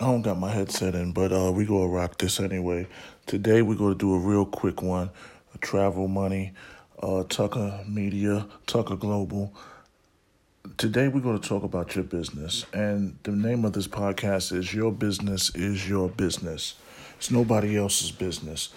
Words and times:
I 0.00 0.06
don't 0.06 0.22
got 0.22 0.40
my 0.40 0.50
headset 0.50 0.96
in, 0.96 1.12
but 1.12 1.32
uh, 1.32 1.52
we 1.52 1.64
gonna 1.64 1.86
rock 1.86 2.18
this 2.18 2.40
anyway. 2.40 2.88
Today 3.26 3.62
we're 3.62 3.76
gonna 3.76 3.94
do 3.94 4.14
a 4.14 4.18
real 4.18 4.44
quick 4.44 4.82
one. 4.82 5.10
Travel 5.60 6.08
money, 6.08 6.52
uh, 7.00 7.22
Tucker 7.28 7.84
Media, 7.86 8.48
Tucker 8.66 8.96
Global. 8.96 9.54
Today 10.78 11.06
we're 11.06 11.20
gonna 11.20 11.38
talk 11.38 11.62
about 11.62 11.94
your 11.94 12.02
business, 12.02 12.66
and 12.72 13.16
the 13.22 13.30
name 13.30 13.64
of 13.64 13.72
this 13.72 13.86
podcast 13.86 14.52
is 14.52 14.74
"Your 14.74 14.90
Business 14.90 15.54
Is 15.54 15.88
Your 15.88 16.08
Business." 16.08 16.74
It's 17.16 17.30
nobody 17.30 17.76
else's 17.76 18.10
business. 18.10 18.70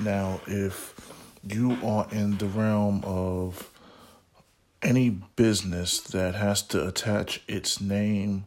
Now, 0.00 0.40
if 0.48 0.96
you 1.44 1.78
are 1.84 2.08
in 2.10 2.38
the 2.38 2.46
realm 2.46 3.02
of 3.04 3.70
any 4.82 5.10
business 5.10 6.00
that 6.00 6.34
has 6.34 6.60
to 6.62 6.88
attach 6.88 7.44
its 7.46 7.80
name 7.80 8.46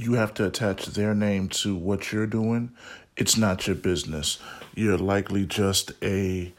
you 0.00 0.14
have 0.14 0.32
to 0.34 0.46
attach 0.46 0.86
their 0.86 1.14
name 1.14 1.48
to 1.48 1.76
what 1.76 2.10
you're 2.10 2.26
doing, 2.26 2.72
it's 3.16 3.36
not 3.36 3.66
your 3.66 3.76
business. 3.76 4.38
You're 4.74 4.98
likely 4.98 5.44
just 5.44 5.92
a 6.02 6.52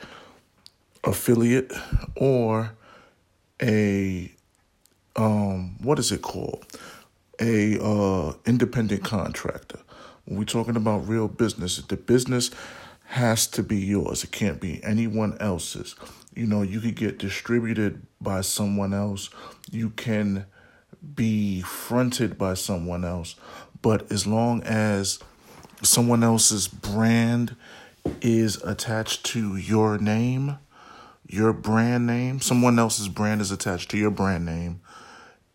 affiliate 1.04 1.74
or 2.16 2.74
a 3.62 4.32
um 5.16 5.76
what 5.82 5.98
is 5.98 6.12
it 6.12 6.22
called? 6.22 6.66
A 7.40 7.80
uh 7.82 8.34
independent 8.46 9.04
contractor. 9.04 9.80
When 10.26 10.38
we're 10.38 10.46
talking 10.46 10.76
about 10.76 11.08
real 11.08 11.28
business, 11.28 11.78
the 11.78 11.98
business 11.98 12.52
has 13.06 13.48
to 13.48 13.64
be 13.64 13.78
yours. 13.78 14.24
It 14.24 14.32
can't 14.32 14.62
be 14.62 14.84
anyone 14.84 15.36
else's. 15.40 15.96
You 16.36 16.46
know, 16.46 16.62
you 16.62 16.80
could 16.80 16.96
get 16.96 17.18
distributed 17.18 18.02
by 18.22 18.42
someone 18.42 18.94
else. 18.94 19.30
You 19.72 19.90
can 19.90 20.46
be 21.16 21.62
fronted 21.62 22.38
by 22.38 22.54
someone 22.54 23.04
else, 23.04 23.36
but 23.82 24.12
as 24.12 24.28
long 24.28 24.62
as 24.64 25.20
someone 25.82 26.24
else's 26.24 26.68
brand 26.68 27.56
is 28.22 28.58
attached 28.64 29.26
to 29.26 29.56
your 29.56 29.98
name, 29.98 30.58
your 31.28 31.54
brand 31.54 32.06
name, 32.06 32.40
someone 32.40 32.78
else's 32.78 33.08
brand 33.08 33.42
is 33.42 33.52
attached 33.52 33.90
to 33.92 33.98
your 33.98 34.12
brand 34.12 34.46
name, 34.46 34.82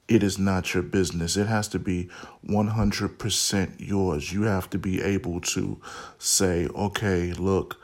it 0.08 0.22
is 0.22 0.38
not 0.38 0.72
your 0.72 0.84
business. 0.84 1.36
It 1.36 1.48
has 1.48 1.66
to 1.68 1.80
be 1.80 2.08
100% 2.48 3.74
yours. 3.78 4.32
You 4.32 4.42
have 4.42 4.70
to 4.70 4.78
be 4.78 5.02
able 5.02 5.40
to 5.40 5.80
say, 6.18 6.68
okay, 6.68 7.32
look, 7.32 7.80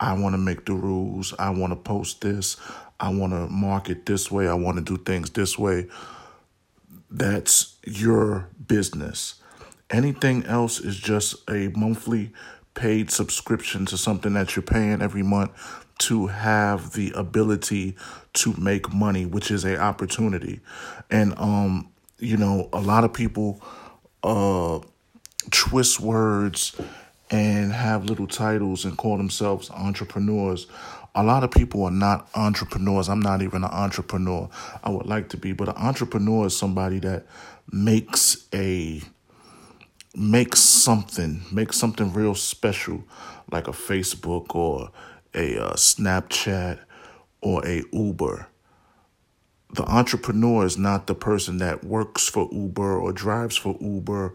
I 0.00 0.14
want 0.14 0.32
to 0.32 0.38
make 0.38 0.64
the 0.64 0.72
rules. 0.72 1.34
I 1.38 1.50
want 1.50 1.72
to 1.72 1.76
post 1.76 2.22
this. 2.22 2.56
I 2.98 3.10
want 3.10 3.34
to 3.34 3.46
market 3.48 4.06
this 4.06 4.30
way. 4.30 4.48
I 4.48 4.54
want 4.54 4.78
to 4.78 4.82
do 4.82 5.02
things 5.02 5.28
this 5.30 5.58
way 5.58 5.88
that's 7.16 7.76
your 7.84 8.48
business. 8.66 9.36
Anything 9.90 10.44
else 10.44 10.80
is 10.80 10.96
just 10.96 11.36
a 11.48 11.68
monthly 11.68 12.32
paid 12.74 13.10
subscription 13.10 13.86
to 13.86 13.96
something 13.96 14.34
that 14.34 14.54
you're 14.54 14.62
paying 14.62 15.00
every 15.00 15.22
month 15.22 15.50
to 15.98 16.26
have 16.26 16.92
the 16.92 17.10
ability 17.12 17.96
to 18.34 18.52
make 18.58 18.92
money, 18.92 19.24
which 19.24 19.50
is 19.50 19.64
a 19.64 19.78
opportunity. 19.78 20.60
And 21.10 21.32
um, 21.38 21.88
you 22.18 22.36
know, 22.36 22.68
a 22.72 22.80
lot 22.80 23.04
of 23.04 23.12
people 23.12 23.60
uh 24.22 24.80
twist 25.50 26.00
words 26.00 26.74
and 27.30 27.72
have 27.72 28.04
little 28.04 28.26
titles 28.26 28.84
and 28.84 28.96
call 28.96 29.16
themselves 29.16 29.70
entrepreneurs 29.70 30.66
a 31.16 31.22
lot 31.22 31.42
of 31.42 31.50
people 31.50 31.82
are 31.84 31.90
not 31.90 32.28
entrepreneurs. 32.34 33.08
I'm 33.08 33.20
not 33.20 33.40
even 33.40 33.64
an 33.64 33.70
entrepreneur. 33.70 34.50
I 34.84 34.90
would 34.90 35.06
like 35.06 35.30
to 35.30 35.38
be, 35.38 35.52
but 35.52 35.68
an 35.68 35.76
entrepreneur 35.76 36.46
is 36.46 36.56
somebody 36.56 36.98
that 37.00 37.26
makes 37.72 38.46
a 38.54 39.00
makes 40.14 40.60
something, 40.60 41.42
makes 41.50 41.78
something 41.78 42.12
real 42.12 42.34
special, 42.34 43.02
like 43.50 43.66
a 43.66 43.72
Facebook 43.72 44.54
or 44.54 44.90
a 45.34 45.58
uh, 45.58 45.72
Snapchat 45.72 46.80
or 47.40 47.66
a 47.66 47.82
Uber. 47.92 48.48
The 49.72 49.84
entrepreneur 49.84 50.66
is 50.66 50.76
not 50.76 51.06
the 51.06 51.14
person 51.14 51.58
that 51.58 51.82
works 51.82 52.28
for 52.28 52.48
Uber 52.52 52.98
or 52.98 53.12
drives 53.12 53.56
for 53.56 53.76
Uber 53.80 54.34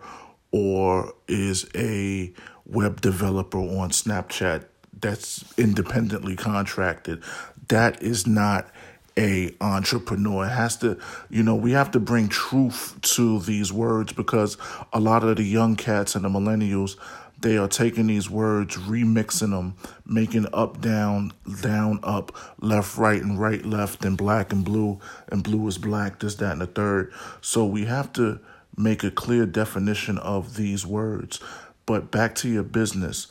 or 0.52 1.14
is 1.28 1.70
a 1.76 2.34
web 2.66 3.02
developer 3.02 3.58
on 3.58 3.90
Snapchat 3.90 4.66
that's 5.00 5.44
independently 5.58 6.36
contracted. 6.36 7.24
That 7.68 8.02
is 8.04 8.28
not 8.28 8.70
a 9.18 9.54
entrepreneur. 9.60 10.46
It 10.46 10.50
has 10.50 10.78
to, 10.78 10.98
you 11.30 11.44
know, 11.44 11.56
we 11.56 11.72
have 11.72 11.92
to 11.92 12.00
bring 12.00 12.30
truth 12.30 13.00
to 13.02 13.40
these 13.40 13.74
words 13.74 14.14
because 14.14 14.58
a 14.94 15.00
lot 15.00 15.24
of 15.24 15.38
the 15.38 15.44
young 15.44 15.76
cats 15.76 16.16
and 16.16 16.24
the 16.24 16.30
millennials, 16.30 16.98
they 17.40 17.58
are 17.58 17.68
taking 17.68 18.08
these 18.08 18.30
words, 18.30 18.78
remixing 18.78 19.50
them, 19.50 19.76
making 20.06 20.48
up, 20.54 20.80
down, 20.80 21.34
down, 21.62 22.00
up, 22.04 22.36
left, 22.60 22.98
right, 22.98 23.22
and 23.22 23.40
right, 23.40 23.66
left, 23.66 24.06
and 24.06 24.18
black 24.18 24.54
and 24.54 24.64
blue, 24.64 25.00
and 25.30 25.44
blue 25.44 25.68
is 25.68 25.78
black, 25.78 26.20
this, 26.20 26.36
that, 26.36 26.54
and 26.54 26.62
the 26.62 26.68
third. 26.68 27.12
So 27.42 27.66
we 27.66 27.86
have 27.86 28.14
to 28.14 28.40
make 28.81 29.03
a 29.03 29.12
clear 29.12 29.46
definition 29.46 30.18
of 30.18 30.56
these 30.56 30.86
words. 30.86 31.40
But 31.86 32.12
back 32.12 32.36
to 32.36 32.50
your 32.50 32.64
business. 32.64 33.28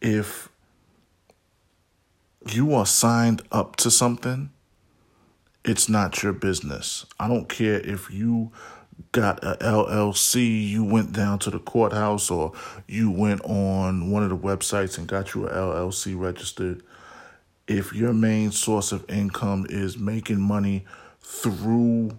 If 0.00 0.48
you 2.46 2.74
are 2.74 2.86
signed 2.86 3.42
up 3.52 3.76
to 3.76 3.90
something, 3.90 4.50
it's 5.64 5.88
not 5.88 6.22
your 6.22 6.32
business. 6.32 7.06
I 7.20 7.28
don't 7.28 7.48
care 7.48 7.80
if 7.80 8.10
you 8.10 8.52
got 9.12 9.42
a 9.44 9.56
LLC, 9.60 10.68
you 10.68 10.84
went 10.84 11.12
down 11.12 11.38
to 11.40 11.50
the 11.50 11.58
courthouse 11.58 12.30
or 12.30 12.52
you 12.86 13.10
went 13.10 13.40
on 13.44 14.10
one 14.10 14.22
of 14.22 14.30
the 14.30 14.36
websites 14.36 14.98
and 14.98 15.06
got 15.06 15.34
you 15.34 15.46
a 15.46 15.52
LLC 15.52 16.18
registered. 16.18 16.82
If 17.66 17.92
your 17.92 18.12
main 18.12 18.50
source 18.52 18.92
of 18.92 19.08
income 19.10 19.66
is 19.68 19.96
making 19.98 20.40
money 20.40 20.84
through 21.20 22.18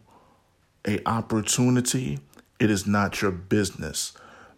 a 0.88 1.00
opportunity, 1.08 2.20
it 2.64 2.72
is 2.72 2.88
not 2.88 3.22
your 3.22 3.32
business. 3.32 4.14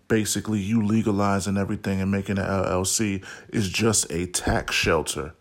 Basically, 0.08 0.60
you 0.60 0.86
legalizing 0.86 1.58
everything 1.58 2.00
and 2.00 2.12
making 2.12 2.38
an 2.38 2.46
LLC 2.46 3.26
is 3.50 3.70
just 3.70 4.12
a 4.12 4.28
tax 4.28 4.76
shelter 4.76 5.34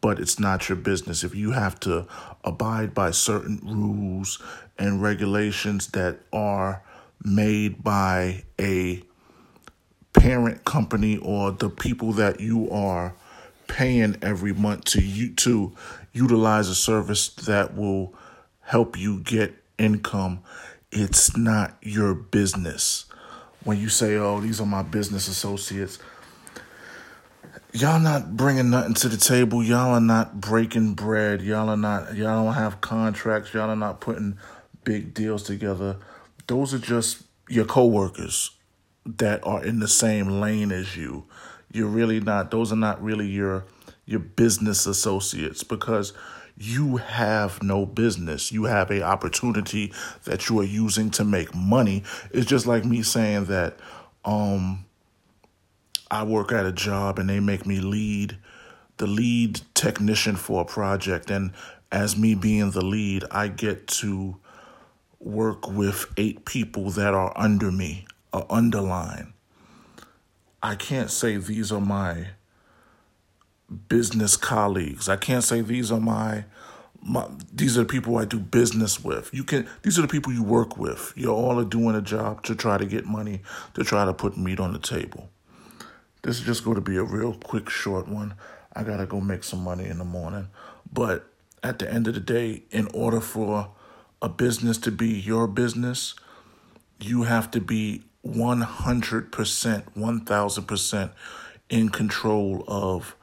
but 0.00 0.20
it's 0.20 0.38
not 0.38 0.68
your 0.68 0.76
business. 0.76 1.24
If 1.24 1.34
you 1.34 1.52
have 1.52 1.80
to 1.80 2.06
abide 2.44 2.94
by 2.94 3.10
certain 3.10 3.60
rules 3.64 4.40
and 4.78 5.02
regulations 5.02 5.88
that 5.88 6.20
are 6.32 6.82
made 7.24 7.82
by 7.82 8.44
a 8.60 9.02
parent 10.12 10.64
company 10.64 11.16
or 11.16 11.50
the 11.50 11.68
people 11.68 12.12
that 12.12 12.40
you 12.40 12.70
are 12.70 13.14
paying 13.66 14.16
every 14.22 14.52
month 14.52 14.84
to 14.84 15.02
you 15.02 15.32
to 15.34 15.72
utilize 16.12 16.68
a 16.68 16.74
service 16.74 17.28
that 17.30 17.74
will 17.74 18.14
help 18.60 18.98
you 18.98 19.20
get 19.20 19.54
income, 19.78 20.40
it's 20.96 21.36
not 21.36 21.76
your 21.82 22.14
business. 22.14 23.04
When 23.64 23.78
you 23.78 23.90
say, 23.90 24.16
"Oh, 24.16 24.40
these 24.40 24.60
are 24.60 24.66
my 24.66 24.82
business 24.82 25.28
associates," 25.28 25.98
y'all 27.72 28.00
not 28.00 28.34
bringing 28.34 28.70
nothing 28.70 28.94
to 28.94 29.08
the 29.08 29.18
table. 29.18 29.62
Y'all 29.62 29.94
are 29.94 30.00
not 30.00 30.40
breaking 30.40 30.94
bread. 30.94 31.42
Y'all 31.42 31.68
are 31.68 31.76
not. 31.76 32.14
Y'all 32.16 32.44
don't 32.44 32.54
have 32.54 32.80
contracts. 32.80 33.52
Y'all 33.52 33.68
are 33.68 33.76
not 33.76 34.00
putting 34.00 34.38
big 34.84 35.12
deals 35.12 35.42
together. 35.42 35.98
Those 36.46 36.72
are 36.72 36.78
just 36.78 37.24
your 37.48 37.66
coworkers 37.66 38.52
that 39.04 39.46
are 39.46 39.62
in 39.62 39.80
the 39.80 39.88
same 39.88 40.40
lane 40.40 40.72
as 40.72 40.96
you. 40.96 41.24
You're 41.70 41.88
really 41.88 42.20
not. 42.20 42.50
Those 42.50 42.72
are 42.72 42.76
not 42.76 43.02
really 43.02 43.26
your 43.26 43.66
your 44.06 44.20
business 44.20 44.86
associates 44.86 45.62
because 45.62 46.14
you 46.58 46.96
have 46.96 47.62
no 47.62 47.84
business. 47.84 48.50
You 48.50 48.64
have 48.64 48.90
a 48.90 49.02
opportunity 49.02 49.92
that 50.24 50.48
you 50.48 50.58
are 50.60 50.64
using 50.64 51.10
to 51.12 51.24
make 51.24 51.54
money. 51.54 52.02
It's 52.30 52.46
just 52.46 52.66
like 52.66 52.84
me 52.84 53.02
saying 53.02 53.46
that 53.46 53.78
um 54.24 54.84
I 56.10 56.22
work 56.22 56.52
at 56.52 56.66
a 56.66 56.72
job 56.72 57.18
and 57.18 57.28
they 57.28 57.40
make 57.40 57.66
me 57.66 57.80
lead 57.80 58.38
the 58.96 59.06
lead 59.06 59.60
technician 59.74 60.36
for 60.36 60.62
a 60.62 60.64
project 60.64 61.30
and 61.30 61.52
as 61.92 62.16
me 62.16 62.34
being 62.34 62.70
the 62.72 62.84
lead, 62.84 63.24
I 63.30 63.48
get 63.48 63.86
to 63.88 64.36
work 65.20 65.68
with 65.70 66.06
eight 66.16 66.44
people 66.44 66.90
that 66.90 67.14
are 67.14 67.32
under 67.36 67.70
me, 67.70 68.06
a 68.32 68.44
underline. 68.50 69.32
I 70.62 70.74
can't 70.74 71.10
say 71.10 71.36
these 71.36 71.70
are 71.70 71.80
my 71.80 72.28
business 73.88 74.36
colleagues. 74.36 75.08
I 75.08 75.16
can't 75.16 75.44
say 75.44 75.60
these 75.60 75.90
are 75.90 76.00
my, 76.00 76.44
my 77.02 77.28
these 77.52 77.76
are 77.76 77.82
the 77.82 77.88
people 77.88 78.16
I 78.18 78.24
do 78.24 78.38
business 78.38 79.02
with. 79.02 79.32
You 79.32 79.44
can 79.44 79.68
these 79.82 79.98
are 79.98 80.02
the 80.02 80.08
people 80.08 80.32
you 80.32 80.42
work 80.42 80.76
with. 80.76 81.12
You're 81.16 81.34
all 81.34 81.62
doing 81.64 81.96
a 81.96 82.02
job 82.02 82.42
to 82.44 82.54
try 82.54 82.78
to 82.78 82.86
get 82.86 83.06
money, 83.06 83.42
to 83.74 83.84
try 83.84 84.04
to 84.04 84.12
put 84.12 84.36
meat 84.36 84.60
on 84.60 84.72
the 84.72 84.78
table. 84.78 85.30
This 86.22 86.40
is 86.40 86.46
just 86.46 86.64
going 86.64 86.74
to 86.74 86.80
be 86.80 86.96
a 86.96 87.04
real 87.04 87.34
quick, 87.34 87.70
short 87.70 88.08
one. 88.08 88.34
I 88.72 88.82
got 88.82 88.98
to 88.98 89.06
go 89.06 89.20
make 89.20 89.44
some 89.44 89.62
money 89.62 89.86
in 89.86 89.98
the 89.98 90.04
morning. 90.04 90.48
But 90.92 91.30
at 91.62 91.78
the 91.78 91.92
end 91.92 92.08
of 92.08 92.14
the 92.14 92.20
day, 92.20 92.64
in 92.70 92.88
order 92.92 93.20
for 93.20 93.70
a 94.20 94.28
business 94.28 94.76
to 94.78 94.90
be 94.90 95.08
your 95.08 95.46
business, 95.46 96.14
you 97.00 97.24
have 97.24 97.50
to 97.52 97.60
be 97.60 98.02
100%, 98.26 99.30
1000% 99.30 101.10
in 101.68 101.88
control 101.88 102.64
of 102.66 103.16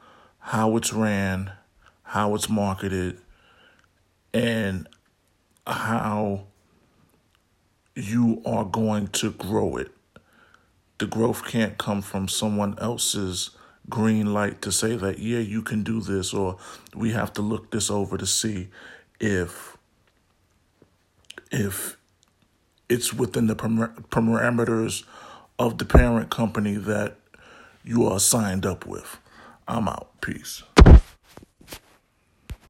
how 0.48 0.76
it's 0.76 0.92
ran, 0.92 1.50
how 2.02 2.34
it's 2.34 2.50
marketed, 2.50 3.18
and 4.34 4.86
how 5.66 6.44
you 7.94 8.42
are 8.44 8.66
going 8.66 9.08
to 9.08 9.30
grow 9.30 9.78
it. 9.78 9.90
The 10.98 11.06
growth 11.06 11.46
can't 11.46 11.78
come 11.78 12.02
from 12.02 12.28
someone 12.28 12.78
else's 12.78 13.52
green 13.88 14.34
light 14.34 14.60
to 14.60 14.70
say 14.70 14.96
that, 14.96 15.18
yeah, 15.18 15.38
you 15.38 15.62
can 15.62 15.82
do 15.82 16.02
this, 16.02 16.34
or 16.34 16.58
we 16.94 17.12
have 17.12 17.32
to 17.32 17.42
look 17.42 17.70
this 17.70 17.90
over 17.90 18.18
to 18.18 18.26
see 18.26 18.68
if 19.18 19.78
if 21.50 21.96
it's 22.90 23.14
within 23.14 23.46
the 23.46 23.56
parameters 23.56 25.04
of 25.58 25.78
the 25.78 25.86
parent 25.86 26.30
company 26.30 26.74
that 26.74 27.16
you 27.82 28.06
are 28.06 28.20
signed 28.20 28.66
up 28.66 28.84
with. 28.84 29.18
I'm 29.66 29.88
out. 29.88 30.20
Peace. 30.20 30.62